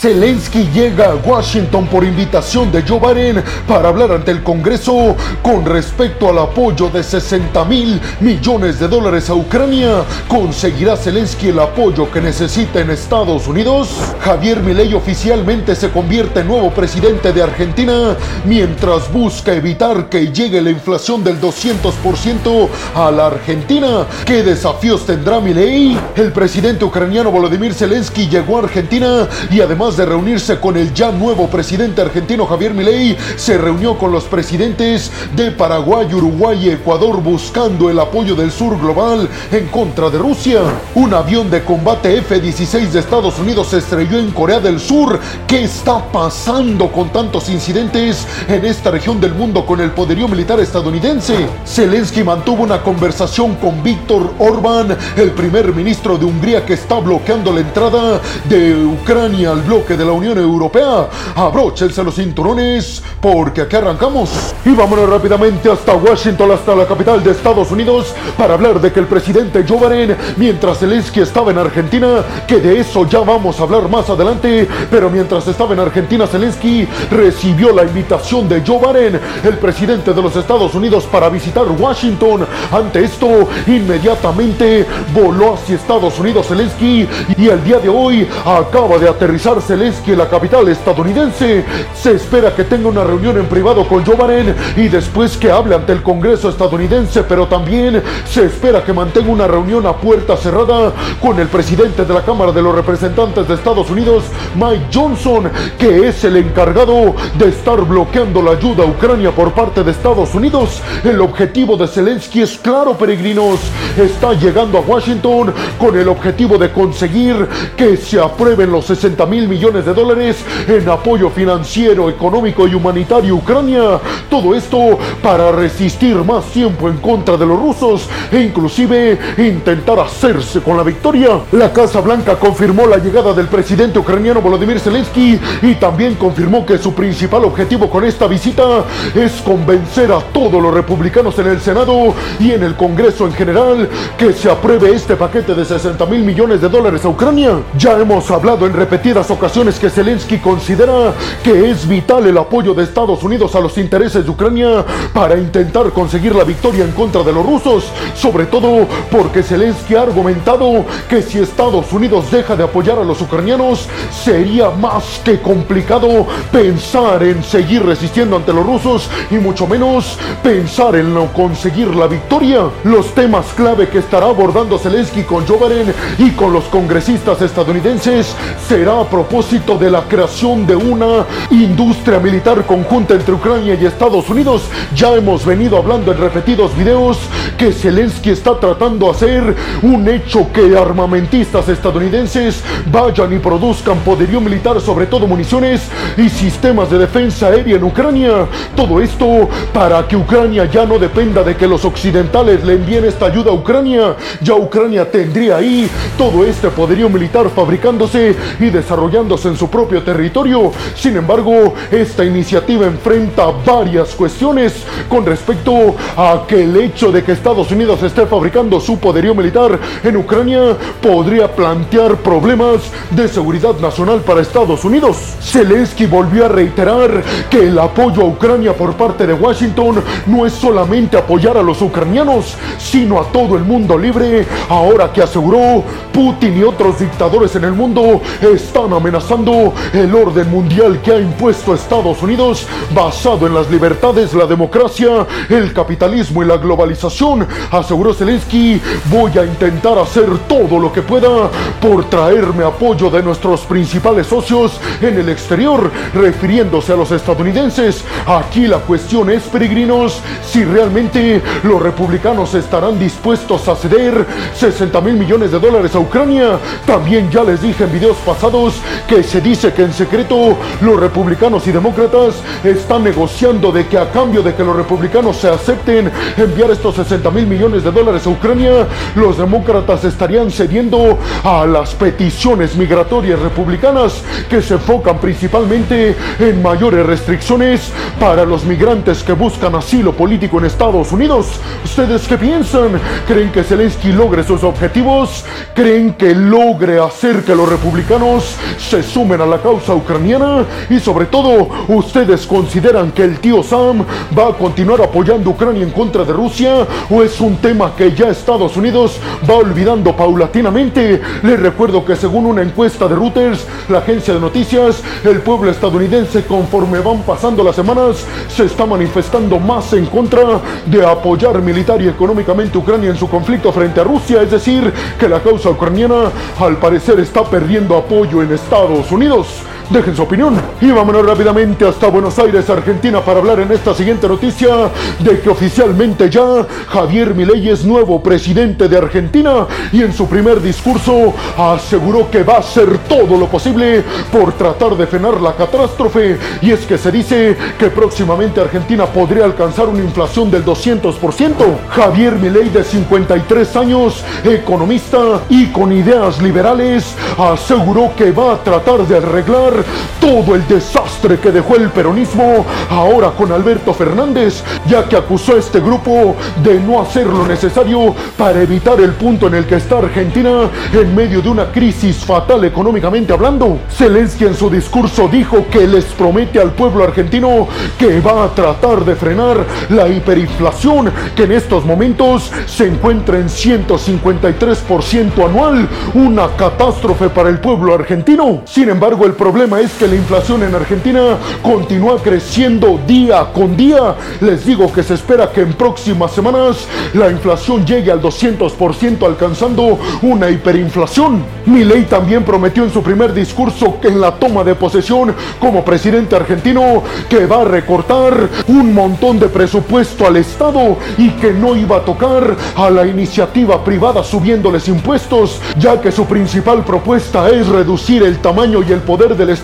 Zelensky 0.00 0.66
llega 0.72 1.10
a 1.10 1.14
Washington 1.16 1.86
por 1.86 2.04
invitación 2.04 2.72
de 2.72 2.82
Joe 2.88 2.98
Biden 2.98 3.44
para 3.68 3.90
hablar 3.90 4.12
ante 4.12 4.30
el 4.30 4.42
Congreso 4.42 5.14
con 5.42 5.66
respecto 5.66 6.30
al 6.30 6.38
apoyo 6.38 6.88
de 6.88 7.02
60 7.02 7.62
mil 7.66 8.00
millones 8.20 8.80
de 8.80 8.88
dólares 8.88 9.28
a 9.28 9.34
Ucrania. 9.34 10.02
¿Conseguirá 10.26 10.96
Zelensky 10.96 11.48
el 11.48 11.58
apoyo 11.58 12.10
que 12.10 12.22
necesita 12.22 12.80
en 12.80 12.88
Estados 12.88 13.46
Unidos? 13.46 13.90
Javier 14.22 14.60
Milei 14.60 14.94
oficialmente 14.94 15.74
se 15.74 15.90
convierte 15.90 16.40
en 16.40 16.48
nuevo 16.48 16.70
presidente 16.70 17.34
de 17.34 17.42
Argentina 17.42 18.16
mientras 18.46 19.12
busca 19.12 19.52
evitar 19.52 20.08
que 20.08 20.32
llegue 20.32 20.62
la 20.62 20.70
inflación 20.70 21.22
del 21.22 21.38
200% 21.38 22.68
a 22.94 23.10
la 23.10 23.26
Argentina. 23.26 24.06
¿Qué 24.24 24.42
desafíos 24.42 25.04
tendrá 25.04 25.40
Milei? 25.40 25.94
El 26.16 26.32
presidente 26.32 26.86
ucraniano 26.86 27.30
Volodymyr 27.30 27.74
Zelensky 27.74 28.30
llegó 28.30 28.56
a 28.56 28.60
Argentina 28.60 29.28
y 29.50 29.60
además 29.60 29.89
de 29.96 30.06
reunirse 30.06 30.60
con 30.60 30.76
el 30.76 30.92
ya 30.94 31.10
nuevo 31.10 31.48
presidente 31.48 32.00
argentino 32.00 32.46
Javier 32.46 32.74
Milei, 32.74 33.16
se 33.36 33.58
reunió 33.58 33.98
con 33.98 34.12
los 34.12 34.24
presidentes 34.24 35.10
de 35.34 35.50
Paraguay, 35.50 36.12
Uruguay 36.12 36.58
y 36.66 36.70
Ecuador 36.70 37.22
buscando 37.22 37.90
el 37.90 37.98
apoyo 37.98 38.34
del 38.34 38.52
sur 38.52 38.78
global 38.78 39.28
en 39.50 39.66
contra 39.68 40.10
de 40.10 40.18
Rusia. 40.18 40.60
Un 40.94 41.14
avión 41.14 41.50
de 41.50 41.64
combate 41.64 42.18
F-16 42.18 42.90
de 42.90 43.00
Estados 43.00 43.38
Unidos 43.38 43.68
se 43.68 43.78
estrelló 43.78 44.18
en 44.18 44.30
Corea 44.30 44.60
del 44.60 44.78
Sur. 44.80 45.18
¿Qué 45.46 45.64
está 45.64 46.04
pasando 46.12 46.90
con 46.92 47.10
tantos 47.10 47.48
incidentes 47.48 48.26
en 48.48 48.64
esta 48.64 48.90
región 48.90 49.20
del 49.20 49.34
mundo 49.34 49.66
con 49.66 49.80
el 49.80 49.90
poderío 49.90 50.28
militar 50.28 50.60
estadounidense? 50.60 51.34
Zelensky 51.66 52.22
mantuvo 52.22 52.62
una 52.62 52.82
conversación 52.82 53.54
con 53.56 53.82
Víctor 53.82 54.34
Orbán, 54.38 54.96
el 55.16 55.30
primer 55.32 55.74
ministro 55.74 56.16
de 56.16 56.26
Hungría 56.26 56.64
que 56.64 56.74
está 56.74 57.00
bloqueando 57.00 57.52
la 57.52 57.60
entrada 57.60 58.20
de 58.48 58.74
Ucrania 58.84 59.50
al 59.50 59.62
bloque 59.62 59.79
que 59.84 59.96
de 59.96 60.04
la 60.04 60.12
Unión 60.12 60.38
Europea. 60.38 61.08
Abróchense 61.34 62.02
los 62.02 62.14
cinturones 62.14 63.02
porque 63.20 63.62
aquí 63.62 63.76
arrancamos. 63.76 64.30
Y 64.64 64.70
vámonos 64.70 65.08
rápidamente 65.08 65.70
hasta 65.70 65.94
Washington, 65.94 66.52
hasta 66.52 66.74
la 66.74 66.86
capital 66.86 67.22
de 67.22 67.30
Estados 67.30 67.70
Unidos, 67.70 68.14
para 68.36 68.54
hablar 68.54 68.80
de 68.80 68.92
que 68.92 69.00
el 69.00 69.06
presidente 69.06 69.64
Joe 69.68 69.88
Biden, 69.88 70.16
mientras 70.36 70.78
Zelensky 70.78 71.20
estaba 71.20 71.50
en 71.50 71.58
Argentina, 71.58 72.24
que 72.46 72.60
de 72.60 72.80
eso 72.80 73.06
ya 73.06 73.20
vamos 73.20 73.60
a 73.60 73.62
hablar 73.64 73.88
más 73.88 74.08
adelante, 74.10 74.68
pero 74.90 75.10
mientras 75.10 75.46
estaba 75.46 75.72
en 75.74 75.80
Argentina, 75.80 76.26
Zelensky 76.26 76.86
recibió 77.10 77.72
la 77.72 77.84
invitación 77.84 78.48
de 78.48 78.62
Joe 78.66 78.78
Biden, 78.78 79.20
el 79.44 79.58
presidente 79.58 80.12
de 80.12 80.22
los 80.22 80.34
Estados 80.36 80.74
Unidos, 80.74 81.06
para 81.10 81.28
visitar 81.28 81.64
Washington. 81.68 82.46
Ante 82.72 83.04
esto, 83.04 83.48
inmediatamente 83.66 84.86
voló 85.14 85.54
hacia 85.54 85.76
Estados 85.76 86.18
Unidos 86.18 86.46
Zelensky 86.46 87.08
y 87.36 87.48
el 87.48 87.62
día 87.64 87.78
de 87.78 87.88
hoy 87.88 88.28
acaba 88.44 88.98
de 88.98 89.08
aterrizar 89.08 89.60
Zelensky 89.70 90.10
en 90.10 90.18
la 90.18 90.28
capital 90.28 90.66
estadounidense. 90.66 91.64
Se 91.94 92.10
espera 92.10 92.52
que 92.56 92.64
tenga 92.64 92.88
una 92.88 93.04
reunión 93.04 93.38
en 93.38 93.46
privado 93.46 93.86
con 93.86 94.04
Joe 94.04 94.16
Biden 94.16 94.56
y 94.76 94.88
después 94.88 95.36
que 95.36 95.48
hable 95.48 95.76
ante 95.76 95.92
el 95.92 96.02
Congreso 96.02 96.48
estadounidense, 96.48 97.22
pero 97.22 97.46
también 97.46 98.02
se 98.28 98.46
espera 98.46 98.82
que 98.82 98.92
mantenga 98.92 99.30
una 99.30 99.46
reunión 99.46 99.86
a 99.86 99.92
puerta 99.92 100.36
cerrada 100.36 100.92
con 101.20 101.38
el 101.38 101.46
presidente 101.46 102.04
de 102.04 102.12
la 102.12 102.22
Cámara 102.22 102.50
de 102.50 102.62
los 102.62 102.74
Representantes 102.74 103.46
de 103.46 103.54
Estados 103.54 103.88
Unidos, 103.90 104.24
Mike 104.56 104.86
Johnson, 104.92 105.48
que 105.78 106.08
es 106.08 106.24
el 106.24 106.38
encargado 106.38 107.14
de 107.38 107.50
estar 107.50 107.80
bloqueando 107.82 108.42
la 108.42 108.52
ayuda 108.52 108.82
a 108.82 108.86
Ucrania 108.88 109.30
por 109.30 109.52
parte 109.52 109.84
de 109.84 109.92
Estados 109.92 110.34
Unidos. 110.34 110.82
El 111.04 111.20
objetivo 111.20 111.76
de 111.76 111.86
Zelensky 111.86 112.42
es 112.42 112.58
claro, 112.58 112.98
peregrinos. 112.98 113.60
Está 113.96 114.32
llegando 114.32 114.78
a 114.78 114.80
Washington 114.80 115.54
con 115.78 115.96
el 115.96 116.08
objetivo 116.08 116.58
de 116.58 116.72
conseguir 116.72 117.46
que 117.76 117.96
se 117.96 118.18
aprueben 118.18 118.72
los 118.72 118.86
60 118.86 119.24
mil 119.26 119.46
millones 119.46 119.59
millones 119.60 119.84
de 119.84 119.92
dólares 119.92 120.42
en 120.66 120.88
apoyo 120.88 121.28
financiero, 121.28 122.08
económico 122.08 122.66
y 122.66 122.74
humanitario 122.74 123.34
a 123.34 123.36
Ucrania. 123.36 124.00
Todo 124.30 124.54
esto 124.54 124.98
para 125.22 125.52
resistir 125.52 126.16
más 126.24 126.46
tiempo 126.46 126.88
en 126.88 126.96
contra 126.96 127.36
de 127.36 127.44
los 127.44 127.60
rusos 127.60 128.08
e 128.32 128.40
inclusive 128.40 129.18
intentar 129.36 129.98
hacerse 129.98 130.62
con 130.62 130.78
la 130.78 130.82
victoria. 130.82 131.40
La 131.52 131.74
Casa 131.74 132.00
Blanca 132.00 132.36
confirmó 132.36 132.86
la 132.86 132.96
llegada 132.96 133.34
del 133.34 133.48
presidente 133.48 133.98
ucraniano 133.98 134.40
Volodymyr 134.40 134.80
Zelensky 134.80 135.38
y 135.60 135.74
también 135.74 136.14
confirmó 136.14 136.64
que 136.64 136.78
su 136.78 136.94
principal 136.94 137.44
objetivo 137.44 137.90
con 137.90 138.04
esta 138.04 138.26
visita 138.26 138.84
es 139.14 139.42
convencer 139.42 140.10
a 140.10 140.20
todos 140.20 140.62
los 140.62 140.72
republicanos 140.72 141.38
en 141.38 141.48
el 141.48 141.60
Senado 141.60 142.14
y 142.38 142.52
en 142.52 142.62
el 142.62 142.76
Congreso 142.76 143.26
en 143.26 143.34
general 143.34 143.90
que 144.16 144.32
se 144.32 144.50
apruebe 144.50 144.94
este 144.94 145.16
paquete 145.16 145.54
de 145.54 145.66
60 145.66 146.06
mil 146.06 146.22
millones 146.22 146.62
de 146.62 146.70
dólares 146.70 147.04
a 147.04 147.08
Ucrania. 147.08 147.58
Ya 147.76 147.98
hemos 147.98 148.30
hablado 148.30 148.64
en 148.64 148.72
repetidas 148.72 149.30
ocasiones 149.30 149.49
que 149.50 149.90
Zelensky 149.90 150.38
considera 150.38 151.12
que 151.42 151.70
es 151.70 151.88
vital 151.88 152.24
el 152.24 152.38
apoyo 152.38 152.72
de 152.72 152.84
Estados 152.84 153.24
Unidos 153.24 153.56
a 153.56 153.60
los 153.60 153.76
intereses 153.78 154.24
de 154.24 154.30
Ucrania 154.30 154.84
para 155.12 155.36
intentar 155.36 155.90
conseguir 155.90 156.36
la 156.36 156.44
victoria 156.44 156.84
en 156.84 156.92
contra 156.92 157.24
de 157.24 157.32
los 157.32 157.44
rusos, 157.44 157.90
sobre 158.14 158.46
todo 158.46 158.86
porque 159.10 159.42
Zelensky 159.42 159.96
ha 159.96 160.02
argumentado 160.02 160.84
que 161.08 161.20
si 161.20 161.40
Estados 161.40 161.92
Unidos 161.92 162.30
deja 162.30 162.54
de 162.54 162.62
apoyar 162.62 163.00
a 163.00 163.04
los 163.04 163.20
ucranianos, 163.22 163.88
sería 164.12 164.70
más 164.70 165.20
que 165.24 165.40
complicado 165.40 166.28
pensar 166.52 167.20
en 167.24 167.42
seguir 167.42 167.84
resistiendo 167.84 168.36
ante 168.36 168.52
los 168.52 168.64
rusos 168.64 169.10
y 169.32 169.34
mucho 169.34 169.66
menos 169.66 170.16
pensar 170.44 170.94
en 170.94 171.12
no 171.12 171.32
conseguir 171.32 171.88
la 171.96 172.06
victoria. 172.06 172.70
Los 172.84 173.12
temas 173.14 173.46
clave 173.56 173.88
que 173.88 173.98
estará 173.98 174.26
abordando 174.26 174.78
Zelensky 174.78 175.24
con 175.24 175.44
Joe 175.44 175.58
Biden 175.58 175.92
y 176.18 176.30
con 176.30 176.52
los 176.52 176.64
congresistas 176.64 177.42
estadounidenses 177.42 178.32
será 178.68 179.00
a 179.00 179.04
propósito 179.04 179.39
de 179.40 179.90
la 179.90 180.02
creación 180.02 180.66
de 180.66 180.76
una 180.76 181.24
industria 181.50 182.18
militar 182.18 182.66
conjunta 182.66 183.14
entre 183.14 183.32
Ucrania 183.32 183.74
y 183.74 183.86
Estados 183.86 184.28
Unidos. 184.28 184.64
Ya 184.94 185.14
hemos 185.14 185.46
venido 185.46 185.78
hablando 185.78 186.12
en 186.12 186.18
repetidos 186.18 186.76
videos 186.76 187.16
que 187.56 187.72
Zelensky 187.72 188.30
está 188.30 188.60
tratando 188.60 189.06
de 189.06 189.12
hacer 189.12 189.56
un 189.82 190.06
hecho 190.08 190.46
que 190.52 190.76
armamentistas 190.76 191.70
estadounidenses 191.70 192.62
vayan 192.92 193.32
y 193.32 193.38
produzcan 193.38 194.00
poderío 194.00 194.42
militar, 194.42 194.78
sobre 194.78 195.06
todo 195.06 195.26
municiones 195.26 195.88
y 196.18 196.28
sistemas 196.28 196.90
de 196.90 196.98
defensa 196.98 197.46
aérea 197.46 197.76
en 197.76 197.84
Ucrania. 197.84 198.46
Todo 198.76 199.00
esto 199.00 199.48
para 199.72 200.06
que 200.06 200.16
Ucrania 200.16 200.66
ya 200.66 200.84
no 200.84 200.98
dependa 200.98 201.42
de 201.42 201.56
que 201.56 201.66
los 201.66 201.86
occidentales 201.86 202.62
le 202.62 202.74
envíen 202.74 203.06
esta 203.06 203.24
ayuda 203.24 203.52
a 203.52 203.54
Ucrania. 203.54 204.16
Ya 204.42 204.54
Ucrania 204.54 205.10
tendría 205.10 205.56
ahí 205.56 205.88
todo 206.18 206.44
este 206.44 206.68
poderío 206.68 207.08
militar 207.08 207.48
fabricándose 207.48 208.36
y 208.58 208.66
desarrollando 208.66 209.29
en 209.30 209.56
su 209.56 209.70
propio 209.70 210.02
territorio. 210.02 210.72
Sin 210.96 211.16
embargo, 211.16 211.72
esta 211.90 212.24
iniciativa 212.24 212.84
enfrenta 212.84 213.46
varias 213.64 214.12
cuestiones 214.16 214.84
con 215.08 215.24
respecto 215.24 215.94
a 216.16 216.44
que 216.48 216.64
el 216.64 216.76
hecho 216.76 217.12
de 217.12 217.22
que 217.22 217.32
Estados 217.32 217.70
Unidos 217.70 218.02
esté 218.02 218.26
fabricando 218.26 218.80
su 218.80 218.98
poderío 218.98 219.32
militar 219.32 219.78
en 220.02 220.16
Ucrania 220.16 220.76
podría 221.00 221.54
plantear 221.54 222.16
problemas 222.16 222.90
de 223.10 223.28
seguridad 223.28 223.78
nacional 223.78 224.20
para 224.20 224.40
Estados 224.40 224.84
Unidos. 224.84 225.16
Zelensky 225.40 226.06
volvió 226.06 226.46
a 226.46 226.48
reiterar 226.48 227.22
que 227.48 227.68
el 227.68 227.78
apoyo 227.78 228.22
a 228.22 228.26
Ucrania 228.26 228.76
por 228.76 228.94
parte 228.94 229.28
de 229.28 229.34
Washington 229.34 230.02
no 230.26 230.44
es 230.44 230.52
solamente 230.52 231.16
apoyar 231.16 231.56
a 231.56 231.62
los 231.62 231.80
ucranianos, 231.82 232.56
sino 232.78 233.20
a 233.20 233.26
todo 233.26 233.56
el 233.56 233.62
mundo 233.62 233.96
libre, 233.96 234.44
ahora 234.68 235.12
que 235.12 235.22
aseguró 235.22 235.84
Putin 236.12 236.58
y 236.58 236.64
otros 236.64 236.98
dictadores 236.98 237.54
en 237.54 237.64
el 237.64 237.72
mundo 237.72 238.20
están 238.42 238.92
amenazando 239.10 239.74
el 239.92 240.14
orden 240.14 240.48
mundial 240.50 241.00
que 241.02 241.10
ha 241.10 241.18
impuesto 241.18 241.74
Estados 241.74 242.22
Unidos 242.22 242.64
basado 242.94 243.44
en 243.44 243.54
las 243.54 243.68
libertades, 243.68 244.34
la 244.34 244.46
democracia, 244.46 245.26
el 245.48 245.72
capitalismo 245.72 246.44
y 246.44 246.46
la 246.46 246.58
globalización. 246.58 247.44
Aseguró 247.72 248.14
Zelensky, 248.14 248.80
voy 249.06 249.36
a 249.36 249.44
intentar 249.44 249.98
hacer 249.98 250.26
todo 250.46 250.78
lo 250.78 250.92
que 250.92 251.02
pueda 251.02 251.50
por 251.80 252.04
traerme 252.04 252.62
apoyo 252.62 253.10
de 253.10 253.20
nuestros 253.20 253.62
principales 253.62 254.28
socios 254.28 254.80
en 255.00 255.18
el 255.18 255.28
exterior, 255.28 255.90
refiriéndose 256.14 256.92
a 256.92 256.96
los 256.96 257.10
estadounidenses. 257.10 258.04
Aquí 258.26 258.68
la 258.68 258.78
cuestión 258.78 259.28
es, 259.30 259.42
peregrinos, 259.42 260.20
si 260.44 260.64
realmente 260.64 261.42
los 261.64 261.82
republicanos 261.82 262.54
estarán 262.54 262.96
dispuestos 262.96 263.66
a 263.66 263.74
ceder 263.74 264.24
60 264.54 265.00
mil 265.00 265.14
millones 265.14 265.50
de 265.50 265.58
dólares 265.58 265.96
a 265.96 265.98
Ucrania. 265.98 266.60
También 266.86 267.28
ya 267.28 267.42
les 267.42 267.60
dije 267.60 267.82
en 267.82 267.92
videos 267.92 268.16
pasados 268.18 268.74
que 269.08 269.22
se 269.22 269.40
dice 269.40 269.72
que 269.72 269.82
en 269.82 269.92
secreto 269.92 270.56
los 270.80 271.00
republicanos 271.00 271.66
y 271.66 271.72
demócratas 271.72 272.36
están 272.64 273.04
negociando 273.04 273.72
de 273.72 273.86
que 273.86 273.98
a 273.98 274.10
cambio 274.10 274.42
de 274.42 274.54
que 274.54 274.64
los 274.64 274.76
republicanos 274.76 275.36
se 275.36 275.48
acepten 275.48 276.10
enviar 276.36 276.70
estos 276.70 276.94
60 276.96 277.30
mil 277.30 277.46
millones 277.46 277.84
de 277.84 277.90
dólares 277.90 278.26
a 278.26 278.30
Ucrania, 278.30 278.86
los 279.14 279.38
demócratas 279.38 280.04
estarían 280.04 280.50
cediendo 280.50 281.18
a 281.44 281.66
las 281.66 281.94
peticiones 281.94 282.76
migratorias 282.76 283.40
republicanas 283.40 284.22
que 284.48 284.62
se 284.62 284.74
enfocan 284.74 285.18
principalmente 285.18 286.16
en 286.38 286.62
mayores 286.62 287.04
restricciones 287.06 287.90
para 288.18 288.44
los 288.44 288.64
migrantes 288.64 289.22
que 289.22 289.32
buscan 289.32 289.74
asilo 289.74 290.12
político 290.12 290.58
en 290.58 290.66
Estados 290.66 291.12
Unidos. 291.12 291.60
¿Ustedes 291.84 292.26
qué 292.26 292.36
piensan? 292.36 293.00
¿Creen 293.26 293.50
que 293.52 293.62
Zelensky 293.62 294.12
logre 294.12 294.44
sus 294.44 294.62
objetivos? 294.62 295.44
¿Creen 295.74 296.14
que 296.14 296.34
logre 296.34 296.98
hacer 296.98 297.44
que 297.44 297.54
los 297.54 297.68
republicanos 297.68 298.56
se 298.90 299.04
sumen 299.04 299.40
a 299.40 299.46
la 299.46 299.58
causa 299.58 299.94
ucraniana 299.94 300.64
y 300.90 300.98
sobre 300.98 301.26
todo 301.26 301.68
ustedes 301.86 302.44
consideran 302.44 303.12
que 303.12 303.22
el 303.22 303.38
tío 303.38 303.62
Sam 303.62 304.04
va 304.36 304.48
a 304.48 304.52
continuar 304.52 305.00
apoyando 305.00 305.50
Ucrania 305.50 305.84
en 305.84 305.92
contra 305.92 306.24
de 306.24 306.32
Rusia 306.32 306.88
o 307.08 307.22
es 307.22 307.40
un 307.40 307.58
tema 307.58 307.92
que 307.96 308.12
ya 308.12 308.30
Estados 308.30 308.76
Unidos 308.76 309.20
va 309.48 309.54
olvidando 309.54 310.16
paulatinamente. 310.16 311.22
Les 311.44 311.60
recuerdo 311.60 312.04
que 312.04 312.16
según 312.16 312.46
una 312.46 312.62
encuesta 312.62 313.06
de 313.06 313.14
Reuters, 313.14 313.64
la 313.88 313.98
agencia 313.98 314.34
de 314.34 314.40
noticias, 314.40 315.04
el 315.22 315.38
pueblo 315.38 315.70
estadounidense 315.70 316.42
conforme 316.42 316.98
van 316.98 317.22
pasando 317.22 317.62
las 317.62 317.76
semanas 317.76 318.26
se 318.48 318.64
está 318.64 318.86
manifestando 318.86 319.60
más 319.60 319.92
en 319.92 320.06
contra 320.06 320.42
de 320.86 321.06
apoyar 321.06 321.62
militar 321.62 322.02
y 322.02 322.08
económicamente 322.08 322.76
Ucrania 322.76 323.10
en 323.10 323.16
su 323.16 323.28
conflicto 323.28 323.72
frente 323.72 324.00
a 324.00 324.04
Rusia, 324.04 324.42
es 324.42 324.50
decir, 324.50 324.92
que 325.16 325.28
la 325.28 325.38
causa 325.38 325.70
ucraniana 325.70 326.32
al 326.58 326.76
parecer 326.78 327.20
está 327.20 327.44
perdiendo 327.44 327.96
apoyo 327.96 328.42
en 328.42 328.52
Estados 328.52 328.79
Unidos. 329.12 329.62
Dejen 329.90 330.14
su 330.14 330.22
opinión. 330.22 330.54
Y 330.80 330.92
vámonos 330.92 331.26
rápidamente 331.26 331.84
hasta 331.84 332.06
Buenos 332.06 332.38
Aires, 332.38 332.70
Argentina, 332.70 333.20
para 333.24 333.40
hablar 333.40 333.58
en 333.58 333.72
esta 333.72 333.92
siguiente 333.92 334.28
noticia 334.28 334.88
de 335.18 335.40
que 335.40 335.50
oficialmente 335.50 336.30
ya 336.30 336.64
Javier 336.86 337.34
Milei 337.34 337.68
es 337.68 337.84
nuevo 337.84 338.22
presidente 338.22 338.88
de 338.88 338.96
Argentina 338.96 339.66
y 339.90 340.02
en 340.02 340.12
su 340.12 340.28
primer 340.28 340.62
discurso 340.62 341.34
aseguró 341.58 342.30
que 342.30 342.44
va 342.44 342.54
a 342.54 342.58
hacer 342.58 342.98
todo 343.08 343.36
lo 343.36 343.48
posible 343.48 344.04
por 344.30 344.52
tratar 344.52 344.96
de 344.96 345.08
frenar 345.08 345.40
la 345.40 345.56
catástrofe. 345.56 346.38
Y 346.62 346.70
es 346.70 346.86
que 346.86 346.96
se 346.96 347.10
dice 347.10 347.56
que 347.76 347.90
próximamente 347.90 348.60
Argentina 348.60 349.06
podría 349.06 349.44
alcanzar 349.44 349.88
una 349.88 350.04
inflación 350.04 350.52
del 350.52 350.64
200%. 350.64 351.54
Javier 351.90 352.34
Milei, 352.36 352.68
de 352.68 352.84
53 352.84 353.74
años, 353.74 354.24
economista 354.44 355.40
y 355.48 355.66
con 355.66 355.90
ideas 355.90 356.40
liberales, 356.40 357.12
aseguró 357.36 358.12
que 358.16 358.30
va 358.30 358.54
a 358.54 358.62
tratar 358.62 359.00
de 359.00 359.16
arreglar 359.16 359.79
todo 360.20 360.54
el 360.54 360.66
desastre 360.66 361.38
que 361.38 361.50
dejó 361.50 361.76
el 361.76 361.90
peronismo 361.90 362.64
ahora 362.90 363.30
con 363.30 363.52
Alberto 363.52 363.94
Fernández, 363.94 364.62
ya 364.86 365.08
que 365.08 365.16
acusó 365.16 365.54
a 365.54 365.58
este 365.58 365.80
grupo 365.80 366.36
de 366.62 366.80
no 366.80 367.00
hacer 367.00 367.26
lo 367.26 367.46
necesario 367.46 368.14
para 368.36 368.62
evitar 368.62 369.00
el 369.00 369.12
punto 369.12 369.46
en 369.46 369.54
el 369.54 369.66
que 369.66 369.76
está 369.76 369.98
Argentina 369.98 370.70
en 370.92 371.14
medio 371.14 371.40
de 371.42 371.48
una 371.48 371.70
crisis 371.72 372.24
fatal 372.24 372.64
económicamente 372.64 373.32
hablando. 373.32 373.78
Zelensky 373.90 374.44
en 374.46 374.54
su 374.54 374.70
discurso 374.70 375.28
dijo 375.28 375.66
que 375.70 375.86
les 375.86 376.04
promete 376.06 376.60
al 376.60 376.72
pueblo 376.72 377.04
argentino 377.04 377.68
que 377.98 378.20
va 378.20 378.44
a 378.44 378.54
tratar 378.54 379.04
de 379.04 379.14
frenar 379.14 379.64
la 379.90 380.08
hiperinflación 380.08 381.12
que 381.34 381.44
en 381.44 381.52
estos 381.52 381.84
momentos 381.84 382.50
se 382.66 382.86
encuentra 382.86 383.38
en 383.38 383.48
153% 383.48 385.44
anual, 385.44 385.88
una 386.14 386.48
catástrofe 386.56 387.28
para 387.28 387.48
el 387.48 387.58
pueblo 387.58 387.94
argentino. 387.94 388.62
Sin 388.64 388.88
embargo, 388.88 389.26
el 389.26 389.32
problema 389.32 389.69
es 389.78 389.92
que 389.92 390.08
la 390.08 390.16
inflación 390.16 390.62
en 390.64 390.74
Argentina 390.74 391.38
continúa 391.62 392.20
creciendo 392.20 392.98
día 393.06 393.46
con 393.54 393.76
día. 393.76 394.16
Les 394.40 394.66
digo 394.66 394.92
que 394.92 395.02
se 395.02 395.14
espera 395.14 395.52
que 395.52 395.60
en 395.60 395.74
próximas 395.74 396.32
semanas 396.32 396.88
la 397.14 397.30
inflación 397.30 397.86
llegue 397.86 398.10
al 398.10 398.20
200% 398.20 399.24
alcanzando 399.24 399.98
una 400.22 400.50
hiperinflación. 400.50 401.44
Milei 401.66 402.04
también 402.06 402.44
prometió 402.44 402.82
en 402.82 402.92
su 402.92 403.02
primer 403.02 403.32
discurso 403.32 404.00
que 404.00 404.08
en 404.08 404.20
la 404.20 404.32
toma 404.32 404.64
de 404.64 404.74
posesión 404.74 405.34
como 405.60 405.84
presidente 405.84 406.34
argentino 406.34 407.02
que 407.28 407.46
va 407.46 407.62
a 407.62 407.64
recortar 407.64 408.48
un 408.66 408.92
montón 408.92 409.38
de 409.38 409.48
presupuesto 409.48 410.26
al 410.26 410.36
Estado 410.36 410.96
y 411.18 411.30
que 411.30 411.52
no 411.52 411.76
iba 411.76 411.98
a 411.98 412.04
tocar 412.04 412.56
a 412.74 412.90
la 412.90 413.06
iniciativa 413.06 413.84
privada 413.84 414.24
subiéndoles 414.24 414.88
impuestos, 414.88 415.60
ya 415.78 416.00
que 416.00 416.10
su 416.10 416.24
principal 416.24 416.84
propuesta 416.84 417.48
es 417.50 417.68
reducir 417.68 418.22
el 418.22 418.38
tamaño 418.38 418.82
y 418.82 418.92
el 418.92 419.00
poder 419.00 419.36
del 419.36 419.50
Estado 419.50 419.59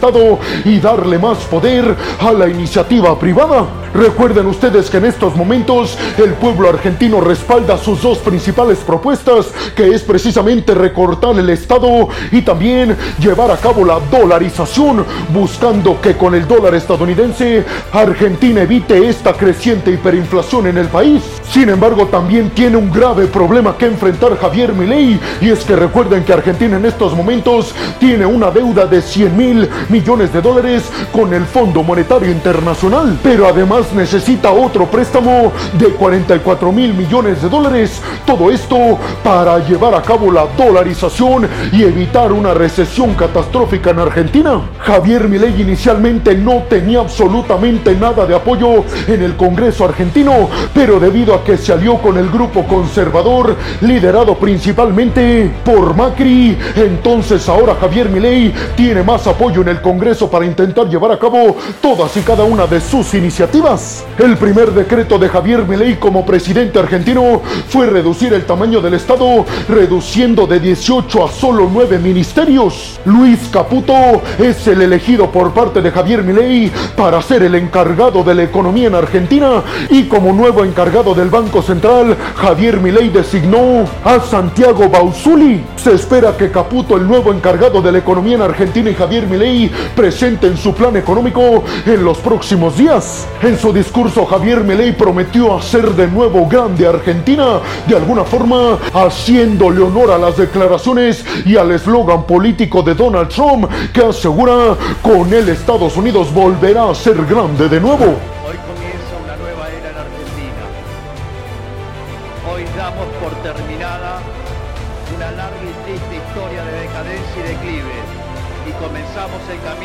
y 0.64 0.78
darle 0.78 1.18
más 1.18 1.38
poder 1.44 1.96
a 2.20 2.32
la 2.32 2.48
iniciativa 2.48 3.18
privada. 3.18 3.66
Recuerden 3.94 4.46
ustedes 4.46 4.90
que 4.90 4.98
en 4.98 5.06
estos 5.06 5.34
momentos 5.36 5.96
el 6.18 6.34
pueblo 6.34 6.68
argentino 6.68 7.20
respalda 7.20 7.78
sus 7.78 8.02
dos 8.02 8.18
principales 8.18 8.78
propuestas, 8.78 9.46
que 9.74 9.88
es 9.88 10.02
precisamente 10.02 10.74
recortar 10.74 11.38
el 11.38 11.48
Estado 11.48 12.08
y 12.30 12.42
también 12.42 12.94
llevar 13.18 13.50
a 13.50 13.56
cabo 13.56 13.84
la 13.84 13.98
dolarización, 14.10 15.04
buscando 15.32 15.98
que 16.00 16.14
con 16.14 16.34
el 16.34 16.46
dólar 16.46 16.74
estadounidense 16.74 17.64
Argentina 17.92 18.62
evite 18.62 19.08
esta 19.08 19.32
creciente 19.32 19.90
hiperinflación 19.90 20.66
en 20.66 20.76
el 20.76 20.88
país. 20.88 21.22
Sin 21.50 21.70
embargo, 21.70 22.06
también 22.06 22.50
tiene 22.50 22.76
un 22.76 22.92
grave 22.92 23.26
problema 23.26 23.78
que 23.78 23.86
enfrentar 23.86 24.36
Javier 24.38 24.74
Milei 24.74 25.18
y 25.40 25.48
es 25.48 25.64
que 25.64 25.74
recuerden 25.74 26.22
que 26.24 26.34
Argentina 26.34 26.76
en 26.76 26.84
estos 26.84 27.14
momentos 27.14 27.74
tiene 27.98 28.26
una 28.26 28.50
deuda 28.50 28.84
de 28.84 29.00
100 29.00 29.36
mil 29.36 29.68
millones 29.88 30.32
de 30.32 30.40
dólares 30.40 30.84
con 31.12 31.32
el 31.34 31.44
Fondo 31.44 31.82
Monetario 31.82 32.30
Internacional, 32.30 33.18
pero 33.22 33.46
además 33.46 33.92
necesita 33.94 34.50
otro 34.50 34.86
préstamo 34.86 35.52
de 35.78 35.86
44 35.88 36.72
mil 36.72 36.94
millones 36.94 37.42
de 37.42 37.48
dólares. 37.48 38.00
Todo 38.24 38.50
esto 38.50 38.98
para 39.22 39.58
llevar 39.66 39.94
a 39.94 40.02
cabo 40.02 40.30
la 40.30 40.46
dolarización 40.56 41.48
y 41.72 41.82
evitar 41.82 42.32
una 42.32 42.54
recesión 42.54 43.14
catastrófica 43.14 43.90
en 43.90 44.00
Argentina. 44.00 44.60
Javier 44.80 45.28
Milei 45.28 45.60
inicialmente 45.60 46.34
no 46.34 46.64
tenía 46.68 47.00
absolutamente 47.00 47.94
nada 47.94 48.26
de 48.26 48.34
apoyo 48.34 48.84
en 49.06 49.22
el 49.22 49.36
Congreso 49.36 49.84
argentino, 49.84 50.48
pero 50.74 51.00
debido 51.00 51.34
a 51.34 51.44
que 51.44 51.56
se 51.56 51.72
alió 51.72 51.98
con 51.98 52.16
el 52.18 52.30
grupo 52.30 52.64
conservador 52.64 53.56
liderado 53.80 54.36
principalmente 54.36 55.50
por 55.64 55.96
Macri, 55.96 56.56
entonces 56.76 57.48
ahora 57.48 57.76
Javier 57.80 58.08
Milei 58.08 58.52
tiene 58.76 59.02
más 59.02 59.26
apoyo 59.26 59.60
el 59.68 59.80
Congreso 59.80 60.30
para 60.30 60.46
intentar 60.46 60.88
llevar 60.88 61.12
a 61.12 61.18
cabo 61.18 61.56
todas 61.80 62.16
y 62.16 62.20
cada 62.20 62.44
una 62.44 62.66
de 62.66 62.80
sus 62.80 63.14
iniciativas. 63.14 64.04
El 64.18 64.36
primer 64.36 64.72
decreto 64.72 65.18
de 65.18 65.28
Javier 65.28 65.64
Milei 65.66 65.96
como 65.96 66.24
presidente 66.24 66.78
argentino 66.78 67.42
fue 67.68 67.86
reducir 67.86 68.32
el 68.32 68.44
tamaño 68.44 68.80
del 68.80 68.94
Estado, 68.94 69.44
reduciendo 69.68 70.46
de 70.46 70.60
18 70.60 71.24
a 71.24 71.30
solo 71.30 71.68
9 71.72 71.98
ministerios. 71.98 73.00
Luis 73.04 73.48
Caputo 73.52 74.22
es 74.38 74.66
el 74.66 74.82
elegido 74.82 75.30
por 75.30 75.52
parte 75.52 75.82
de 75.82 75.90
Javier 75.90 76.22
Milei 76.22 76.70
para 76.96 77.20
ser 77.22 77.42
el 77.42 77.54
encargado 77.54 78.22
de 78.22 78.34
la 78.34 78.42
economía 78.42 78.88
en 78.88 78.94
Argentina 78.94 79.62
y 79.90 80.04
como 80.04 80.32
nuevo 80.32 80.64
encargado 80.64 81.14
del 81.14 81.30
Banco 81.30 81.62
Central, 81.62 82.16
Javier 82.36 82.80
Milei 82.80 83.08
designó 83.08 83.84
a 84.04 84.20
Santiago 84.20 84.88
Bausuli. 84.88 85.64
Se 85.76 85.94
espera 85.94 86.36
que 86.36 86.50
Caputo, 86.50 86.96
el 86.96 87.06
nuevo 87.06 87.32
encargado 87.32 87.80
de 87.80 87.92
la 87.92 87.98
economía 87.98 88.36
en 88.36 88.42
Argentina 88.42 88.90
y 88.90 88.94
Javier 88.94 89.26
Milei 89.26 89.55
presente 89.94 90.46
en 90.46 90.56
su 90.56 90.74
plan 90.74 90.96
económico 90.96 91.64
en 91.86 92.04
los 92.04 92.18
próximos 92.18 92.76
días. 92.76 93.26
En 93.42 93.58
su 93.58 93.72
discurso, 93.72 94.26
Javier 94.26 94.62
Milei 94.62 94.92
prometió 94.92 95.56
hacer 95.56 95.90
de 95.90 96.06
nuevo 96.08 96.46
grande 96.46 96.86
Argentina, 96.86 97.60
de 97.86 97.96
alguna 97.96 98.24
forma 98.24 98.78
haciéndole 98.92 99.82
honor 99.82 100.10
a 100.10 100.18
las 100.18 100.36
declaraciones 100.36 101.24
y 101.44 101.56
al 101.56 101.72
eslogan 101.72 102.24
político 102.24 102.82
de 102.82 102.94
Donald 102.94 103.28
Trump 103.28 103.70
que 103.92 104.02
asegura 104.02 104.76
con 105.02 105.32
él 105.32 105.48
Estados 105.48 105.96
Unidos 105.96 106.32
volverá 106.32 106.90
a 106.90 106.94
ser 106.94 107.24
grande 107.24 107.68
de 107.68 107.80
nuevo. 107.80 108.16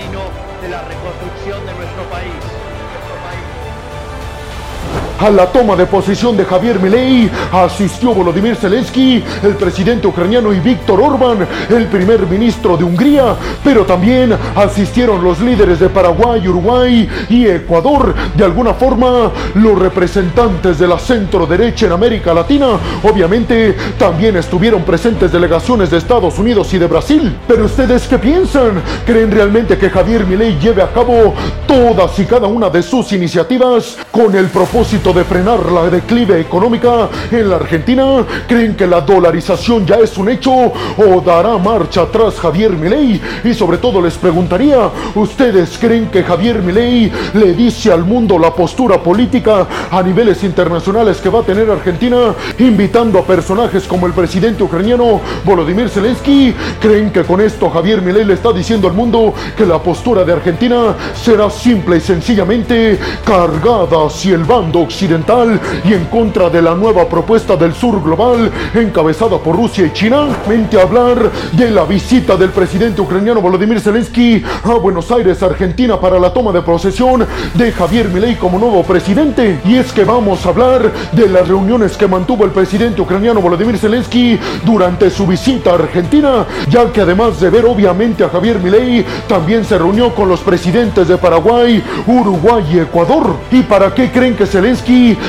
Camino 0.01 0.21
de 0.61 0.69
la 0.69 0.81
reconstrucción 0.83 1.65
de 1.65 1.73
nuestro 1.73 2.03
país. 2.09 2.70
A 5.21 5.29
la 5.29 5.45
toma 5.45 5.75
de 5.75 5.85
posición 5.85 6.35
de 6.35 6.45
Javier 6.45 6.79
Milei 6.79 7.29
asistió 7.51 8.11
Volodymyr 8.11 8.55
Zelensky, 8.55 9.23
el 9.43 9.53
presidente 9.53 10.07
ucraniano, 10.07 10.51
y 10.51 10.59
Víctor 10.59 10.99
Orbán, 10.99 11.47
el 11.69 11.85
primer 11.85 12.25
ministro 12.25 12.75
de 12.75 12.83
Hungría, 12.83 13.35
pero 13.63 13.85
también 13.85 14.35
asistieron 14.55 15.23
los 15.23 15.39
líderes 15.39 15.79
de 15.79 15.89
Paraguay, 15.89 16.47
Uruguay 16.47 17.07
y 17.29 17.45
Ecuador. 17.45 18.15
De 18.35 18.43
alguna 18.43 18.73
forma, 18.73 19.29
los 19.53 19.77
representantes 19.77 20.79
de 20.79 20.87
la 20.87 20.97
centro 20.97 21.45
derecha 21.45 21.85
en 21.85 21.91
América 21.91 22.33
Latina, 22.33 22.79
obviamente, 23.03 23.77
también 23.99 24.37
estuvieron 24.37 24.81
presentes 24.81 25.31
delegaciones 25.31 25.91
de 25.91 25.97
Estados 25.97 26.39
Unidos 26.39 26.73
y 26.73 26.79
de 26.79 26.87
Brasil. 26.87 27.37
Pero 27.47 27.65
ustedes 27.65 28.07
qué 28.07 28.17
piensan? 28.17 28.81
¿Creen 29.05 29.29
realmente 29.29 29.77
que 29.77 29.91
Javier 29.91 30.25
Milei 30.25 30.57
lleve 30.57 30.81
a 30.81 30.91
cabo 30.91 31.35
todas 31.67 32.17
y 32.17 32.25
cada 32.25 32.47
una 32.47 32.71
de 32.71 32.81
sus 32.81 33.13
iniciativas 33.13 33.99
con 34.09 34.35
el 34.35 34.47
propósito 34.47 35.10
de 35.13 35.25
frenar 35.25 35.71
la 35.71 35.89
declive 35.89 36.39
económica 36.39 37.09
en 37.31 37.49
la 37.49 37.57
Argentina? 37.57 38.25
¿Creen 38.47 38.75
que 38.75 38.87
la 38.87 39.01
dolarización 39.01 39.85
ya 39.85 39.95
es 39.95 40.17
un 40.17 40.29
hecho 40.29 40.51
o 40.51 41.21
dará 41.25 41.57
marcha 41.57 42.03
atrás 42.03 42.39
Javier 42.39 42.71
Milei? 42.71 43.19
Y 43.43 43.53
sobre 43.53 43.77
todo 43.77 44.01
les 44.01 44.13
preguntaría, 44.13 44.89
¿ustedes 45.15 45.77
creen 45.77 46.07
que 46.09 46.23
Javier 46.23 46.61
Milei 46.61 47.11
le 47.33 47.53
dice 47.53 47.91
al 47.91 48.05
mundo 48.05 48.39
la 48.39 48.53
postura 48.53 49.03
política 49.03 49.67
a 49.91 50.01
niveles 50.01 50.43
internacionales 50.43 51.17
que 51.17 51.29
va 51.29 51.39
a 51.39 51.43
tener 51.43 51.69
Argentina, 51.69 52.33
invitando 52.59 53.19
a 53.19 53.25
personajes 53.25 53.83
como 53.83 54.07
el 54.07 54.13
presidente 54.13 54.63
ucraniano 54.63 55.19
Volodymyr 55.43 55.89
Zelensky? 55.89 56.55
¿Creen 56.79 57.11
que 57.11 57.23
con 57.23 57.41
esto 57.41 57.69
Javier 57.69 58.01
Milei 58.01 58.23
le 58.23 58.35
está 58.35 58.53
diciendo 58.53 58.87
al 58.87 58.93
mundo 58.93 59.33
que 59.57 59.65
la 59.65 59.79
postura 59.79 60.23
de 60.23 60.33
Argentina 60.33 60.95
será 61.21 61.49
simple 61.49 61.97
y 61.97 62.01
sencillamente 62.01 62.97
cargada 63.25 64.05
hacia 64.07 64.35
el 64.35 64.45
bando 64.45 64.79
occidental 64.79 65.00
y 65.01 65.93
en 65.93 66.05
contra 66.11 66.47
de 66.51 66.61
la 66.61 66.75
nueva 66.75 67.09
propuesta 67.09 67.55
del 67.55 67.73
sur 67.73 68.03
global 68.03 68.51
encabezada 68.75 69.39
por 69.39 69.55
Rusia 69.55 69.87
y 69.87 69.93
China? 69.93 70.27
Mente 70.47 70.79
hablar 70.79 71.17
de 71.53 71.71
la 71.71 71.85
visita 71.85 72.37
del 72.37 72.49
presidente 72.49 73.01
ucraniano 73.01 73.41
Volodymyr 73.41 73.79
Zelensky 73.79 74.43
a 74.63 74.73
Buenos 74.75 75.11
Aires, 75.11 75.41
Argentina 75.41 75.99
para 75.99 76.19
la 76.19 76.31
toma 76.31 76.51
de 76.51 76.61
posesión 76.61 77.25
de 77.55 77.71
Javier 77.71 78.09
Milei 78.09 78.35
como 78.35 78.59
nuevo 78.59 78.83
presidente. 78.83 79.59
Y 79.65 79.77
es 79.77 79.91
que 79.91 80.03
vamos 80.03 80.45
a 80.45 80.49
hablar 80.49 80.91
de 81.13 81.27
las 81.27 81.47
reuniones 81.47 81.97
que 81.97 82.07
mantuvo 82.07 82.45
el 82.45 82.51
presidente 82.51 83.01
ucraniano 83.01 83.41
Volodymyr 83.41 83.79
Zelensky 83.79 84.37
durante 84.63 85.09
su 85.09 85.25
visita 85.25 85.71
a 85.71 85.75
Argentina, 85.75 86.45
ya 86.69 86.91
que 86.91 87.01
además 87.01 87.39
de 87.39 87.49
ver 87.49 87.65
obviamente 87.65 88.23
a 88.23 88.29
Javier 88.29 88.59
Milei, 88.59 89.03
también 89.27 89.65
se 89.65 89.79
reunió 89.79 90.13
con 90.13 90.29
los 90.29 90.41
presidentes 90.41 91.07
de 91.07 91.17
Paraguay, 91.17 91.83
Uruguay 92.05 92.63
y 92.71 92.79
Ecuador. 92.79 93.35
¿Y 93.51 93.63
para 93.63 93.95
qué 93.95 94.11
creen 94.11 94.35
que 94.35 94.45
Zelensky 94.45 94.80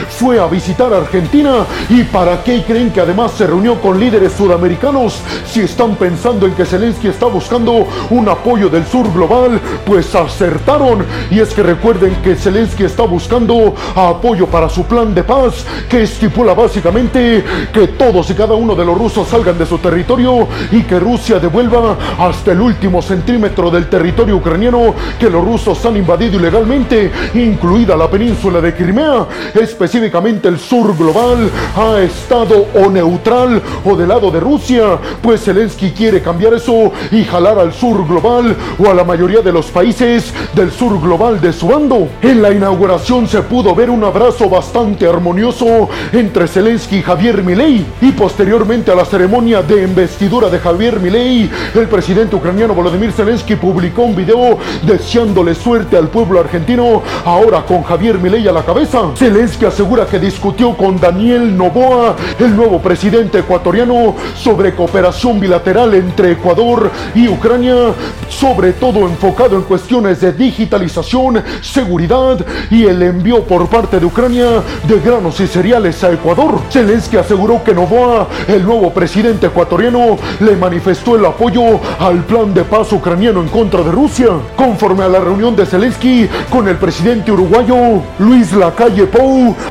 fue 0.08 0.40
a 0.40 0.46
visitar 0.46 0.92
Argentina? 0.92 1.64
¿Y 1.88 2.04
para 2.04 2.42
qué 2.42 2.62
creen 2.62 2.90
que 2.90 3.00
además 3.00 3.32
se 3.32 3.46
reunió 3.46 3.80
con 3.80 3.98
líderes 3.98 4.32
sudamericanos? 4.32 5.20
Si 5.46 5.60
están 5.60 5.96
pensando 5.96 6.46
en 6.46 6.54
que 6.54 6.64
Zelensky 6.64 7.08
está 7.08 7.26
buscando 7.26 7.86
un 8.10 8.28
apoyo 8.28 8.68
del 8.68 8.86
sur 8.86 9.12
global, 9.12 9.60
pues 9.84 10.14
acertaron. 10.14 11.04
Y 11.30 11.40
es 11.40 11.52
que 11.52 11.62
recuerden 11.62 12.16
que 12.22 12.36
Zelensky 12.36 12.84
está 12.84 13.02
buscando 13.02 13.74
apoyo 13.94 14.46
para 14.46 14.68
su 14.68 14.84
plan 14.84 15.14
de 15.14 15.22
paz, 15.22 15.64
que 15.88 16.02
estipula 16.02 16.54
básicamente 16.54 17.44
que 17.72 17.88
todos 17.88 18.30
y 18.30 18.34
cada 18.34 18.54
uno 18.54 18.74
de 18.74 18.84
los 18.84 18.96
rusos 18.96 19.28
salgan 19.28 19.58
de 19.58 19.66
su 19.66 19.78
territorio 19.78 20.48
y 20.70 20.82
que 20.82 20.98
Rusia 20.98 21.38
devuelva 21.38 21.96
hasta 22.18 22.52
el 22.52 22.60
último 22.60 23.02
centímetro 23.02 23.70
del 23.70 23.88
territorio 23.88 24.36
ucraniano 24.36 24.94
que 25.18 25.30
los 25.30 25.44
rusos 25.44 25.84
han 25.84 25.96
invadido 25.96 26.36
ilegalmente, 26.36 27.10
incluida 27.34 27.96
la 27.96 28.10
península 28.10 28.60
de 28.60 28.74
Crimea, 28.74 29.26
específicamente 29.54 30.48
el 30.48 30.58
sur 30.58 30.96
global, 30.96 31.50
ha 31.76 32.00
estado 32.00 32.66
o 32.74 32.90
neutral 32.90 33.62
o 33.84 33.96
del 33.96 34.08
lado 34.08 34.30
de 34.30 34.40
Rusia, 34.40 34.98
pues 35.22 35.44
Zelensky 35.44 35.90
quiere 35.90 36.22
cambiar 36.22 36.54
eso 36.54 36.92
y 37.10 37.24
jalar 37.24 37.58
al 37.58 37.72
sur 37.72 38.06
global 38.06 38.56
o 38.78 38.90
a 38.90 38.94
la 38.94 39.04
mayoría 39.04 39.40
de 39.40 39.52
los 39.52 39.66
países 39.66 40.32
del 40.54 40.70
sur 40.70 41.00
global 41.00 41.40
de 41.40 41.52
su 41.52 41.66
bando. 41.66 42.08
En 42.22 42.42
la 42.42 42.52
inauguración 42.52 43.26
se 43.26 43.42
pudo 43.42 43.74
ver 43.74 43.90
un 43.90 44.04
abrazo 44.04 44.48
bastante 44.48 45.06
armonioso 45.06 45.88
entre 46.12 46.48
Zelensky 46.48 46.96
y 46.96 47.02
Javier 47.02 47.42
Milei 47.42 47.84
y 48.00 48.12
posteriormente 48.12 48.90
a 48.90 48.94
la 48.94 49.04
ceremonia 49.04 49.62
de 49.62 49.82
investidura 49.82 50.48
de 50.48 50.58
Javier 50.58 51.00
Milei, 51.00 51.50
el 51.74 51.88
presidente 51.88 52.36
ucraniano 52.36 52.74
Volodymyr 52.74 53.12
Zelensky 53.12 53.56
publicó 53.56 54.02
un 54.02 54.16
video 54.16 54.58
deseándole 54.82 55.54
suerte 55.54 55.96
al 55.96 56.08
pueblo 56.08 56.40
argentino, 56.40 57.02
ahora 57.24 57.64
con 57.64 57.82
Javier 57.82 58.18
Milei 58.18 58.46
a 58.48 58.52
la 58.52 58.62
cabeza. 58.62 59.00
Zelensky 59.32 59.64
asegura 59.64 60.04
que 60.04 60.18
discutió 60.18 60.76
con 60.76 61.00
Daniel 61.00 61.56
Noboa, 61.56 62.14
el 62.38 62.54
nuevo 62.54 62.82
presidente 62.82 63.38
ecuatoriano, 63.38 64.14
sobre 64.36 64.74
cooperación 64.74 65.40
bilateral 65.40 65.94
entre 65.94 66.32
Ecuador 66.32 66.90
y 67.14 67.28
Ucrania, 67.28 67.94
sobre 68.28 68.74
todo 68.74 69.08
enfocado 69.08 69.56
en 69.56 69.62
cuestiones 69.62 70.20
de 70.20 70.34
digitalización, 70.34 71.42
seguridad 71.62 72.44
y 72.70 72.84
el 72.84 73.00
envío 73.00 73.42
por 73.44 73.68
parte 73.68 73.98
de 73.98 74.04
Ucrania 74.04 74.62
de 74.86 75.00
granos 75.00 75.40
y 75.40 75.46
cereales 75.46 76.04
a 76.04 76.12
Ecuador. 76.12 76.60
Zelensky 76.70 77.16
aseguró 77.16 77.64
que 77.64 77.72
Novoa, 77.72 78.28
el 78.48 78.62
nuevo 78.62 78.92
presidente 78.92 79.46
ecuatoriano, 79.46 80.18
le 80.40 80.56
manifestó 80.56 81.16
el 81.16 81.24
apoyo 81.24 81.80
al 81.98 82.22
plan 82.24 82.52
de 82.52 82.64
paz 82.64 82.92
ucraniano 82.92 83.40
en 83.40 83.48
contra 83.48 83.82
de 83.82 83.92
Rusia. 83.92 84.26
Conforme 84.56 85.04
a 85.04 85.08
la 85.08 85.20
reunión 85.20 85.56
de 85.56 85.64
Zelensky 85.64 86.28
con 86.50 86.68
el 86.68 86.76
presidente 86.76 87.32
uruguayo 87.32 88.02
Luis 88.18 88.52
Lacalle 88.52 89.06
Pou, 89.06 89.21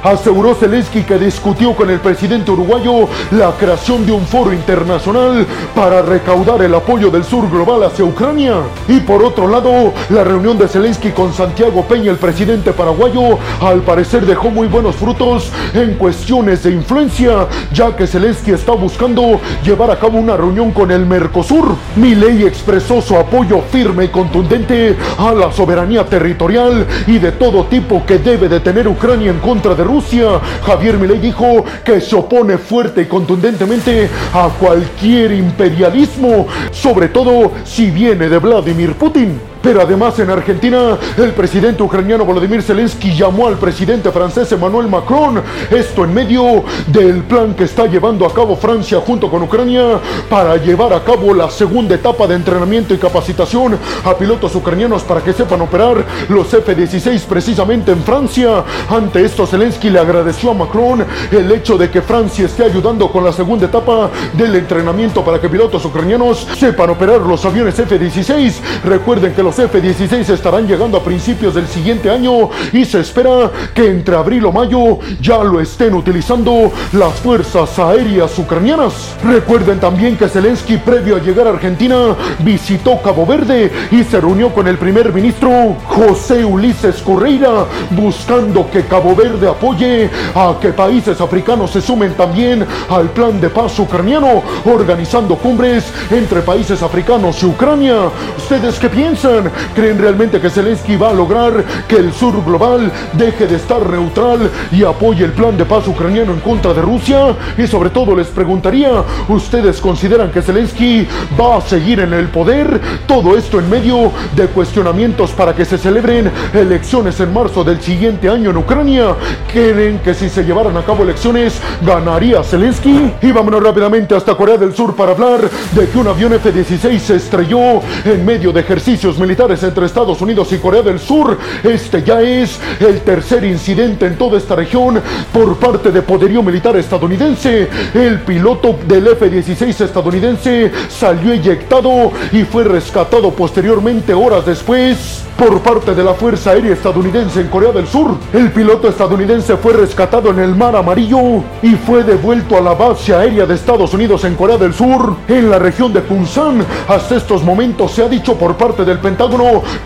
aseguró 0.03 0.55
Zelensky 0.55 1.03
que 1.03 1.17
discutió 1.17 1.75
con 1.75 1.89
el 1.89 1.99
presidente 1.99 2.51
uruguayo 2.51 3.07
la 3.31 3.51
creación 3.51 4.05
de 4.05 4.11
un 4.11 4.25
foro 4.25 4.53
internacional 4.53 5.45
para 5.75 6.01
recaudar 6.01 6.61
el 6.61 6.73
apoyo 6.73 7.09
del 7.09 7.23
sur 7.23 7.49
global 7.49 7.83
hacia 7.83 8.05
Ucrania. 8.05 8.55
Y 8.87 8.99
por 8.99 9.23
otro 9.23 9.47
lado, 9.47 9.93
la 10.09 10.23
reunión 10.23 10.57
de 10.57 10.67
Zelensky 10.67 11.11
con 11.11 11.33
Santiago 11.33 11.83
Peña, 11.85 12.11
el 12.11 12.17
presidente 12.17 12.71
paraguayo, 12.71 13.37
al 13.61 13.81
parecer 13.81 14.25
dejó 14.25 14.49
muy 14.49 14.67
buenos 14.67 14.95
frutos 14.95 15.51
en 15.73 15.95
cuestiones 15.95 16.63
de 16.63 16.71
influencia, 16.71 17.47
ya 17.73 17.95
que 17.95 18.07
Zelensky 18.07 18.51
está 18.51 18.73
buscando 18.73 19.39
llevar 19.63 19.91
a 19.91 19.99
cabo 19.99 20.17
una 20.17 20.37
reunión 20.37 20.71
con 20.71 20.91
el 20.91 21.05
Mercosur. 21.05 21.75
Milei 21.95 22.43
expresó 22.43 23.01
su 23.01 23.15
apoyo 23.15 23.61
firme 23.71 24.05
y 24.05 24.09
contundente 24.09 24.95
a 25.17 25.33
la 25.33 25.51
soberanía 25.51 26.05
territorial 26.05 26.85
y 27.07 27.19
de 27.19 27.31
todo 27.31 27.65
tipo 27.65 28.03
que 28.05 28.17
debe 28.17 28.47
de 28.47 28.59
tener 28.59 28.87
Ucrania 28.87 29.31
en 29.31 29.39
contra 29.41 29.75
de 29.75 29.83
Rusia. 29.83 30.39
Javier 30.63 30.97
Milei 30.97 31.19
dijo 31.19 31.65
que 31.83 31.99
se 31.99 32.15
opone 32.15 32.57
fuerte 32.57 33.01
y 33.01 33.05
contundentemente 33.05 34.09
a 34.33 34.49
cualquier 34.49 35.33
imperialismo, 35.33 36.47
sobre 36.71 37.09
todo 37.09 37.51
si 37.65 37.91
viene 37.91 38.29
de 38.29 38.37
Vladimir 38.37 38.93
Putin. 38.93 39.50
Pero 39.61 39.81
además 39.81 40.17
en 40.19 40.29
Argentina, 40.29 40.97
el 41.17 41.33
presidente 41.33 41.83
ucraniano 41.83 42.25
Volodymyr 42.25 42.63
Zelensky 42.63 43.15
llamó 43.15 43.47
al 43.47 43.57
presidente 43.57 44.11
francés 44.11 44.51
Emmanuel 44.51 44.87
Macron, 44.87 45.41
esto 45.69 46.03
en 46.03 46.13
medio 46.13 46.63
del 46.87 47.23
plan 47.23 47.53
que 47.53 47.65
está 47.65 47.85
llevando 47.85 48.25
a 48.25 48.33
cabo 48.33 48.55
Francia 48.55 48.99
junto 49.05 49.29
con 49.29 49.43
Ucrania 49.43 49.99
para 50.29 50.57
llevar 50.57 50.93
a 50.93 51.03
cabo 51.03 51.33
la 51.33 51.49
segunda 51.49 51.95
etapa 51.95 52.25
de 52.25 52.35
entrenamiento 52.35 52.93
y 52.93 52.97
capacitación 52.97 53.77
a 54.03 54.15
pilotos 54.15 54.55
ucranianos 54.55 55.03
para 55.03 55.21
que 55.21 55.33
sepan 55.33 55.61
operar 55.61 56.03
los 56.29 56.51
F-16 56.51 57.21
precisamente 57.25 57.91
en 57.91 58.01
Francia. 58.03 58.63
Ante 58.89 59.23
esto, 59.23 59.45
Zelensky 59.45 59.89
le 59.89 59.99
agradeció 59.99 60.51
a 60.51 60.53
Macron 60.55 61.05
el 61.31 61.51
hecho 61.51 61.77
de 61.77 61.89
que 61.89 62.01
Francia 62.01 62.45
esté 62.45 62.63
ayudando 62.63 63.11
con 63.11 63.23
la 63.23 63.31
segunda 63.31 63.67
etapa 63.67 64.09
del 64.33 64.55
entrenamiento 64.55 65.23
para 65.23 65.39
que 65.39 65.49
pilotos 65.49 65.85
ucranianos 65.85 66.47
sepan 66.57 66.89
operar 66.89 67.21
los 67.21 67.45
aviones 67.45 67.77
F-16. 67.77 68.53
Recuerden 68.85 69.33
que 69.33 69.43
los 69.43 69.50
F-16 69.59 70.29
estarán 70.29 70.67
llegando 70.67 70.97
a 70.97 71.03
principios 71.03 71.55
del 71.55 71.67
siguiente 71.67 72.09
año 72.09 72.49
y 72.71 72.85
se 72.85 72.99
espera 72.99 73.51
que 73.73 73.89
entre 73.89 74.15
abril 74.15 74.45
o 74.45 74.51
mayo 74.51 74.99
ya 75.21 75.43
lo 75.43 75.59
estén 75.59 75.93
utilizando 75.93 76.71
las 76.93 77.13
fuerzas 77.15 77.77
aéreas 77.79 78.37
ucranianas. 78.37 79.15
Recuerden 79.23 79.79
también 79.79 80.17
que 80.17 80.29
Zelensky 80.29 80.77
previo 80.77 81.15
a 81.15 81.19
llegar 81.19 81.47
a 81.47 81.51
Argentina 81.51 82.15
visitó 82.39 83.01
Cabo 83.01 83.25
Verde 83.25 83.71
y 83.91 84.03
se 84.03 84.21
reunió 84.21 84.53
con 84.53 84.67
el 84.67 84.77
primer 84.77 85.13
ministro 85.13 85.75
José 85.85 86.45
Ulises 86.45 87.01
Correira 87.01 87.65
buscando 87.91 88.69
que 88.69 88.85
Cabo 88.85 89.15
Verde 89.15 89.47
apoye 89.47 90.09
a 90.35 90.55
que 90.61 90.69
países 90.69 91.19
africanos 91.21 91.71
se 91.71 91.81
sumen 91.81 92.13
también 92.13 92.65
al 92.89 93.09
plan 93.09 93.39
de 93.39 93.49
paz 93.49 93.77
ucraniano 93.79 94.43
organizando 94.65 95.35
cumbres 95.35 95.91
entre 96.09 96.41
países 96.41 96.81
africanos 96.81 97.41
y 97.41 97.45
Ucrania. 97.45 98.09
¿Ustedes 98.37 98.79
qué 98.79 98.89
piensan? 98.89 99.40
¿Creen 99.75 99.97
realmente 99.97 100.39
que 100.39 100.49
Zelensky 100.49 100.95
va 100.95 101.09
a 101.09 101.13
lograr 101.13 101.63
que 101.87 101.97
el 101.97 102.13
sur 102.13 102.43
global 102.45 102.91
deje 103.13 103.47
de 103.47 103.55
estar 103.55 103.87
neutral 103.89 104.49
y 104.71 104.83
apoye 104.83 105.25
el 105.25 105.31
plan 105.31 105.57
de 105.57 105.65
paz 105.65 105.87
ucraniano 105.87 106.33
en 106.33 106.39
contra 106.39 106.73
de 106.73 106.81
Rusia? 106.81 107.35
Y 107.57 107.67
sobre 107.67 107.89
todo 107.89 108.15
les 108.15 108.27
preguntaría, 108.27 109.03
¿ustedes 109.27 109.81
consideran 109.81 110.31
que 110.31 110.41
Zelensky 110.41 111.07
va 111.39 111.57
a 111.57 111.61
seguir 111.61 111.99
en 111.99 112.13
el 112.13 112.27
poder? 112.27 112.79
Todo 113.07 113.37
esto 113.37 113.59
en 113.59 113.69
medio 113.69 114.11
de 114.35 114.47
cuestionamientos 114.47 115.31
para 115.31 115.55
que 115.55 115.65
se 115.65 115.77
celebren 115.77 116.31
elecciones 116.53 117.19
en 117.19 117.33
marzo 117.33 117.63
del 117.63 117.81
siguiente 117.81 118.29
año 118.29 118.51
en 118.51 118.57
Ucrania. 118.57 119.15
¿Creen 119.51 119.99
que 119.99 120.13
si 120.13 120.29
se 120.29 120.43
llevaran 120.43 120.77
a 120.77 120.83
cabo 120.83 121.03
elecciones 121.03 121.59
ganaría 121.85 122.43
Zelensky? 122.43 123.13
Y 123.21 123.31
vámonos 123.31 123.63
rápidamente 123.63 124.15
hasta 124.15 124.35
Corea 124.35 124.57
del 124.57 124.73
Sur 124.73 124.95
para 124.95 125.11
hablar 125.11 125.41
de 125.73 125.89
que 125.89 125.97
un 125.97 126.07
avión 126.07 126.33
F-16 126.33 126.99
se 126.99 127.15
estrelló 127.15 127.81
en 128.05 128.25
medio 128.25 128.51
de 128.51 128.61
ejercicios 128.61 129.17
militares 129.17 129.30
entre 129.31 129.85
Estados 129.85 130.19
Unidos 130.21 130.51
y 130.51 130.57
Corea 130.57 130.81
del 130.81 130.99
Sur. 130.99 131.37
Este 131.63 132.03
ya 132.03 132.21
es 132.21 132.59
el 132.81 132.99
tercer 132.99 133.45
incidente 133.45 134.05
en 134.05 134.17
toda 134.17 134.37
esta 134.37 134.57
región 134.57 135.01
por 135.31 135.57
parte 135.57 135.89
de 135.89 136.01
poderío 136.01 136.43
militar 136.43 136.75
estadounidense. 136.75 137.69
El 137.93 138.19
piloto 138.21 138.77
del 138.85 139.07
F-16 139.07 139.85
estadounidense 139.85 140.71
salió 140.89 141.31
eyectado 141.31 142.11
y 142.33 142.43
fue 142.43 142.65
rescatado 142.65 143.31
posteriormente 143.31 144.13
horas 144.13 144.45
después 144.45 145.23
por 145.37 145.59
parte 145.61 145.95
de 145.95 146.03
la 146.03 146.13
Fuerza 146.13 146.51
Aérea 146.51 146.73
Estadounidense 146.73 147.41
en 147.41 147.47
Corea 147.47 147.71
del 147.71 147.87
Sur. 147.87 148.15
El 148.33 148.51
piloto 148.51 148.87
estadounidense 148.87 149.57
fue 149.57 149.73
rescatado 149.73 150.29
en 150.29 150.39
el 150.39 150.55
Mar 150.55 150.75
Amarillo 150.75 151.43
y 151.63 151.71
fue 151.75 152.03
devuelto 152.03 152.57
a 152.57 152.61
la 152.61 152.73
base 152.73 153.15
aérea 153.15 153.47
de 153.47 153.55
Estados 153.55 153.93
Unidos 153.93 154.23
en 154.23 154.35
Corea 154.35 154.57
del 154.57 154.73
Sur, 154.73 155.15
en 155.27 155.49
la 155.49 155.57
región 155.57 155.93
de 155.93 156.01
Punsan. 156.01 156.63
Hasta 156.87 157.15
estos 157.15 157.43
momentos 157.43 157.91
se 157.91 158.03
ha 158.03 158.07
dicho 158.07 158.35
por 158.35 158.55
parte 158.55 158.85
del 158.85 158.99
Pentágono 158.99 159.20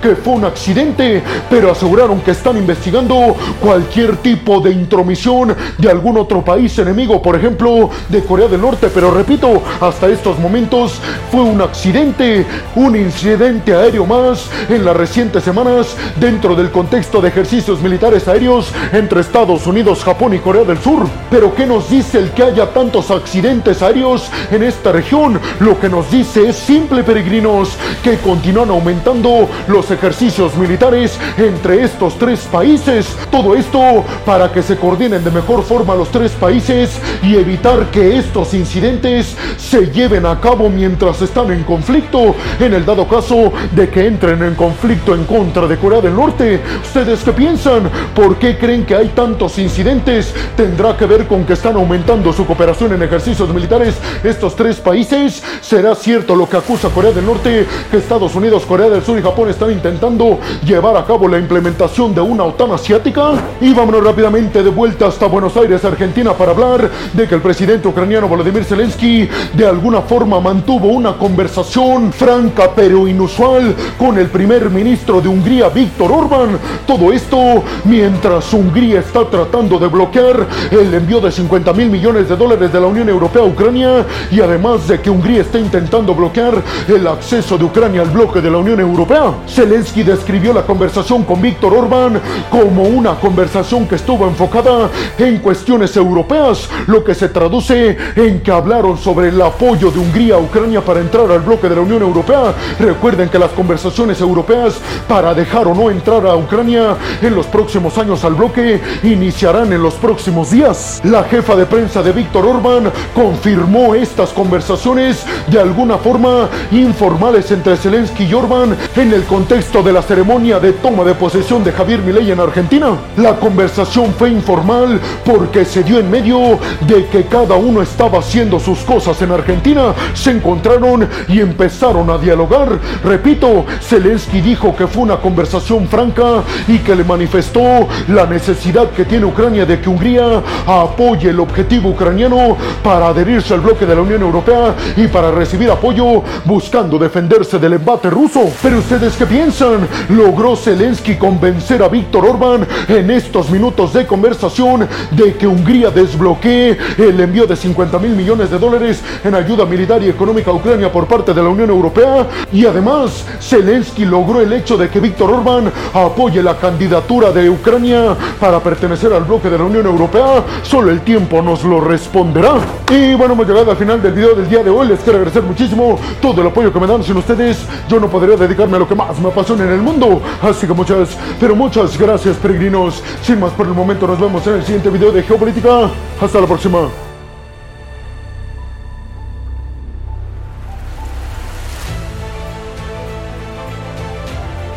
que 0.02 0.16
fue 0.16 0.34
un 0.34 0.46
accidente, 0.46 1.22
pero 1.50 1.70
aseguraron 1.70 2.22
que 2.22 2.32
están 2.32 2.56
investigando 2.56 3.36
cualquier 3.60 4.16
tipo 4.18 4.62
de 4.62 4.72
intromisión 4.72 5.54
de 5.78 5.90
algún 5.90 6.18
otro 6.18 6.42
país 6.42 6.80
enemigo, 6.80 7.22
por 7.22 7.36
ejemplo, 7.36 7.90
de 8.08 8.24
Corea 8.24 8.48
del 8.48 8.62
Norte. 8.62 8.90
Pero 8.94 9.12
repito, 9.12 9.62
hasta 9.82 10.08
estos 10.08 10.40
momentos 10.40 11.02
fue 11.32 11.42
un 11.42 11.62
accidente, 11.62 12.46
un 12.76 12.96
incidente 12.96 13.76
aéreo 13.76 14.06
más 14.06 14.50
en 14.70 14.86
las 14.86 14.96
recientes 14.96 15.44
semanas 15.44 15.98
dentro 16.18 16.56
del 16.56 16.72
contexto 16.72 17.20
de 17.20 17.28
ejercicios 17.28 17.82
militares 17.82 18.30
aéreos 18.30 18.72
entre 18.94 19.20
Estados 19.20 19.68
Unidos, 19.68 20.02
Japón 20.06 20.34
y 20.34 20.40
Corea 20.40 20.64
del 20.64 20.80
Sur. 20.80 21.06
Pero 21.30 21.54
¿qué 21.54 21.66
nos 21.66 21.90
dice 21.90 22.20
el 22.20 22.32
que 22.32 22.44
haya 22.44 22.68
tantos 22.68 23.12
accidentes 23.12 23.82
aéreos 23.82 24.30
en 24.50 24.64
esta 24.64 24.94
región? 24.94 25.42
Lo 25.60 25.78
que 25.78 25.90
nos 25.90 26.10
dice 26.10 26.48
es 26.48 26.56
simple, 26.56 27.04
peregrinos, 27.04 27.76
que 28.02 28.18
continúan 28.20 28.70
aumentando 28.70 29.25
los 29.68 29.90
ejercicios 29.90 30.56
militares 30.56 31.18
entre 31.38 31.84
estos 31.84 32.18
tres 32.20 32.42
países. 32.42 33.08
Todo 33.32 33.56
esto 33.56 34.04
para 34.24 34.52
que 34.52 34.62
se 34.62 34.78
coordinen 34.78 35.24
de 35.24 35.32
mejor 35.32 35.64
forma 35.64 35.96
los 35.96 36.10
tres 36.10 36.32
países 36.34 37.00
y 37.24 37.36
evitar 37.36 37.90
que 37.92 38.18
estos 38.18 38.54
incidentes 38.54 39.36
se 39.58 39.88
lleven 39.88 40.26
a 40.28 40.40
cabo 40.40 40.70
mientras 40.70 41.22
están 41.22 41.52
en 41.52 41.64
conflicto, 41.64 42.36
en 42.60 42.74
el 42.76 42.86
dado 42.86 43.08
caso 43.08 43.52
de 43.72 43.90
que 43.90 44.06
entren 44.06 44.44
en 44.44 44.54
conflicto 44.54 45.16
en 45.16 45.26
contra 45.26 45.68
de 45.68 45.78
Corea 45.78 46.02
del 46.02 46.16
Norte. 46.16 46.62
¿Ustedes 46.84 47.24
qué 47.24 47.32
piensan? 47.34 47.90
¿Por 48.14 48.38
qué 48.38 48.58
creen 48.60 48.86
que 48.86 48.96
hay 48.96 49.10
tantos 49.10 49.58
incidentes? 49.58 50.34
¿Tendrá 50.56 50.96
que 50.96 51.06
ver 51.06 51.26
con 51.26 51.46
que 51.46 51.54
están 51.54 51.76
aumentando 51.76 52.32
su 52.32 52.46
cooperación 52.46 52.94
en 52.94 53.02
ejercicios 53.02 53.50
militares 53.50 53.96
estos 54.24 54.56
tres 54.56 54.78
países? 54.78 55.42
¿Será 55.62 55.96
cierto 55.96 56.36
lo 56.36 56.48
que 56.48 56.58
acusa 56.58 56.90
Corea 56.90 57.12
del 57.12 57.26
Norte 57.26 57.66
que 57.90 57.98
Estados 57.98 58.36
Unidos, 58.36 58.66
Corea 58.66 58.90
del 58.90 59.04
Sur 59.04 59.15
y 59.18 59.22
Japón 59.22 59.50
están 59.50 59.72
intentando 59.72 60.40
llevar 60.66 60.98
a 60.98 61.06
cabo 61.06 61.28
la 61.28 61.38
implementación 61.38 62.14
de 62.14 62.22
una 62.22 62.44
OTAN 62.44 62.72
asiática? 62.72 63.32
Y 63.62 63.74
vámonos 63.74 64.04
rápidamente 64.04 64.64
de 64.64 64.70
vuelta 64.70 65.08
hasta 65.08 65.28
Buenos 65.28 65.56
Aires, 65.58 65.84
Argentina, 65.86 66.34
para 66.34 66.52
hablar 66.52 66.90
de 67.14 67.28
que 67.28 67.36
el 67.36 67.42
presidente 67.42 67.88
ucraniano 67.88 68.28
Volodymyr 68.28 68.64
Zelensky 68.64 69.30
de 69.54 69.68
alguna 69.68 70.02
forma 70.02 70.40
mantuvo 70.40 70.88
una 70.88 71.14
conversación 71.14 72.12
franca 72.12 72.72
pero 72.76 73.08
inusual 73.08 73.76
con 73.98 74.18
el 74.18 74.28
primer 74.28 74.70
ministro 74.70 75.22
de 75.22 75.30
Hungría, 75.30 75.70
Víctor 75.70 76.12
Orbán. 76.12 76.60
Todo 76.86 77.12
esto 77.14 77.64
mientras 77.86 78.54
Hungría 78.54 79.00
está 79.00 79.30
tratando 79.30 79.80
de 79.80 79.88
bloquear 79.88 80.46
el 80.72 80.94
envío 80.94 81.22
de 81.22 81.32
50 81.32 81.74
mil 81.74 81.90
millones 81.90 82.30
de 82.30 82.36
dólares 82.36 82.72
de 82.72 82.80
la 82.80 82.88
Unión 82.88 83.10
Europea 83.10 83.44
a 83.44 83.46
Ucrania 83.46 84.06
y 84.32 84.42
además 84.42 84.88
de 84.88 85.00
que 85.00 85.10
Hungría 85.10 85.42
está 85.42 85.60
intentando 85.60 86.14
bloquear 86.14 86.62
el 86.88 87.08
acceso 87.08 87.58
de 87.58 87.66
Ucrania 87.66 88.02
al 88.02 88.10
bloque 88.10 88.42
de 88.42 88.50
la 88.50 88.58
Unión 88.58 88.80
Europea. 88.80 89.05
Zelensky 89.48 90.04
describió 90.04 90.52
la 90.52 90.64
conversación 90.64 91.24
con 91.24 91.42
Víctor 91.42 91.74
Orbán 91.74 92.20
como 92.50 92.84
una 92.84 93.16
conversación 93.16 93.88
que 93.88 93.96
estuvo 93.96 94.26
enfocada 94.26 94.90
en 95.18 95.38
cuestiones 95.40 95.96
europeas, 95.96 96.68
lo 96.88 97.04
que 97.04 97.14
se 97.14 97.30
traduce 97.30 97.98
en 98.16 98.42
que 98.42 98.52
hablaron 98.52 98.98
sobre 98.98 99.30
el 99.30 99.42
apoyo 99.42 99.92
de 99.92 100.00
Hungría 100.00 100.36
a 100.36 100.40
Ucrania 100.40 100.82
para 100.82 101.02
entrar 101.02 101.30
al 101.32 101.42
bloque 101.42 101.70
de 101.70 101.76
la 101.76 101.82
Unión 101.82 102.02
Europea. 102.02 102.54
Recuerden 102.80 103.30
que 103.30 103.38
las 103.38 103.52
conversaciones 103.52 104.20
europeas 104.22 104.80
para 105.08 105.34
dejar 105.34 105.68
o 105.68 105.76
no 105.76 105.92
entrar 105.92 106.26
a 106.26 106.36
Ucrania 106.36 106.96
en 107.22 107.36
los 107.36 107.46
próximos 107.46 107.98
años 107.98 108.24
al 108.26 108.34
bloque 108.34 108.82
iniciarán 109.04 109.72
en 109.72 109.84
los 109.84 109.94
próximos 109.96 110.50
días. 110.50 111.00
La 111.04 111.24
jefa 111.26 111.56
de 111.56 111.66
prensa 111.66 112.02
de 112.02 112.12
Víctor 112.12 112.46
Orbán 112.46 112.92
confirmó 113.14 113.94
estas 113.94 114.32
conversaciones 114.32 115.24
de 115.48 115.60
alguna 115.60 115.98
forma 115.98 116.50
informales 116.72 117.52
entre 117.52 117.78
Zelensky 117.78 118.24
y 118.24 118.34
Orbán 118.34 118.76
en 118.96 119.12
el 119.12 119.24
contexto 119.24 119.84
de 119.84 119.92
la 119.92 120.02
ceremonia 120.02 120.58
de 120.60 120.72
toma 120.72 121.04
de 121.04 121.14
posesión 121.16 121.64
de 121.66 121.74
Javier 121.74 122.00
Milei 122.00 122.32
en 122.32 122.40
Argentina. 122.40 122.92
La 123.18 123.36
conversación 123.36 124.14
fue 124.18 124.30
informal 124.30 125.02
porque 125.26 125.66
se 125.66 125.84
dio 125.84 126.00
en 126.00 126.10
medio 126.10 126.60
de 126.88 127.06
que 127.08 127.26
cada 127.26 127.56
uno 127.56 127.82
estaba 127.82 128.20
haciendo 128.20 128.58
sus 128.58 128.80
cosas 128.80 129.22
en 129.22 129.32
Argentina. 129.32 129.94
Se 130.14 130.32
encontraron 130.32 131.10
y 131.28 131.42
empezaron 131.42 132.10
a 132.10 132.18
dialogar. 132.18 132.80
Repito, 133.04 133.66
Zelensky 133.82 134.40
dijo 134.40 134.74
que 134.74 134.88
fue 134.88 135.04
una 135.04 135.18
conversación 135.18 135.88
franca 135.90 136.44
y 136.68 136.78
que 136.78 136.96
le 136.96 137.04
manifestó 137.04 137.88
la 138.08 138.26
necesidad 138.26 138.92
que 138.92 139.04
tiene 139.04 139.26
Ucrania 139.26 139.66
de 139.66 139.82
que 139.82 139.90
Hungría 139.90 140.42
apoye 140.66 141.32
el 141.32 141.40
objetivo 141.42 141.90
ucraniano 141.90 142.56
para 142.82 143.08
adherirse 143.08 143.54
al 143.54 143.60
bloque 143.60 143.86
de 143.86 143.96
la 143.96 144.02
Unión 144.02 144.22
Europea 144.22 144.74
y 144.96 145.08
para 145.08 145.32
recibir 145.32 145.70
apoyo 145.70 146.24
buscando 146.46 146.98
defenderse 146.98 147.60
del 147.60 147.74
embate 147.74 148.10
ruso. 148.10 148.50
Pero 148.64 148.85
ustedes 148.86 149.18
qué 149.18 149.26
piensan? 149.26 149.88
¿Logró 150.10 150.56
Zelensky 150.56 151.16
convencer 151.16 151.82
a 151.82 151.88
Víctor 151.88 152.24
Orbán 152.24 152.68
en 152.88 153.10
estos 153.10 153.50
minutos 153.50 153.94
de 153.94 154.06
conversación 154.06 154.88
de 155.10 155.34
que 155.34 155.48
Hungría 155.48 155.90
desbloquee 155.90 156.78
el 156.96 157.20
envío 157.20 157.48
de 157.48 157.56
50 157.56 157.98
mil 157.98 158.12
millones 158.12 158.52
de 158.52 158.60
dólares 158.60 159.02
en 159.24 159.34
ayuda 159.34 159.66
militar 159.66 160.04
y 160.04 160.10
económica 160.10 160.52
a 160.52 160.54
Ucrania 160.54 160.92
por 160.92 161.08
parte 161.08 161.34
de 161.34 161.42
la 161.42 161.50
Unión 161.50 161.72
Europea? 161.72 162.28
Y 162.54 162.68
además, 162.68 163.26
Zelensky 163.42 164.06
logró 164.06 164.40
el 164.40 164.54
hecho 164.54 164.78
de 164.78 164.88
que 164.88 165.00
Víctor 165.00 165.32
Orbán 165.32 165.72
apoye 165.92 166.44
la 166.44 166.56
candidatura 166.56 167.32
de 167.32 167.50
Ucrania 167.50 168.16
para 168.40 168.60
pertenecer 168.60 169.12
al 169.14 169.24
bloque 169.24 169.50
de 169.50 169.58
la 169.58 169.64
Unión 169.64 169.88
Europea. 169.88 170.44
Solo 170.62 170.92
el 170.92 171.02
tiempo 171.02 171.42
nos 171.42 171.64
lo 171.64 171.82
responderá. 171.82 172.54
Y 172.92 173.16
bueno, 173.16 173.34
hemos 173.34 173.48
llegado 173.48 173.72
al 173.72 173.78
final 173.78 174.00
del 174.00 174.14
video 174.14 174.36
del 174.36 174.48
día 174.48 174.62
de 174.62 174.70
hoy. 174.70 174.90
Les 174.90 175.00
quiero 175.00 175.18
agradecer 175.18 175.42
muchísimo 175.42 175.98
todo 176.22 176.42
el 176.42 176.48
apoyo 176.48 176.72
que 176.72 176.80
me 176.80 176.86
dan. 176.86 177.04
Sin 177.04 177.18
ustedes, 177.18 177.66
yo 177.90 178.00
no 178.00 178.08
podría 178.10 178.36
lo 178.80 178.88
que 178.88 178.96
más 178.96 179.20
me 179.20 179.30
apasiona 179.30 179.64
en 179.64 179.72
el 179.72 179.82
mundo. 179.82 180.22
Así 180.42 180.68
que 180.68 180.74
muchas, 180.74 181.18
pero 181.40 181.56
muchas 181.56 181.98
gracias, 181.98 182.38
peregrinos. 182.38 183.04
Sin 183.22 183.40
más 183.40 183.52
por 183.54 183.68
el 183.68 183.74
momento, 183.74 184.08
nos 184.08 184.20
vemos 184.20 184.46
en 184.48 184.56
el 184.56 184.64
siguiente 184.64 184.90
video 184.90 185.12
de 185.12 185.24
Geopolítica. 185.24 185.90
Hasta 186.22 186.42
la 186.42 186.48
próxima. 186.48 187.05